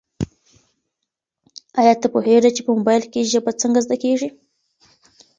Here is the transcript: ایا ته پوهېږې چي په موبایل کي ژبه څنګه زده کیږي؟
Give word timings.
ایا 1.79 1.93
ته 2.01 2.07
پوهېږې 2.13 2.51
چي 2.55 2.61
په 2.65 2.71
موبایل 2.77 3.03
کي 3.13 3.21
ژبه 3.31 3.51
څنګه 3.61 3.79
زده 3.85 3.95
کیږي؟ 4.03 4.29